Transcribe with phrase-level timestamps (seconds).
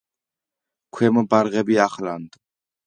[0.99, 2.45] ქვემო ბარღები, ახლანდ.